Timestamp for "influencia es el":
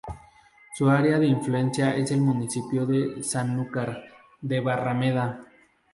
1.27-2.21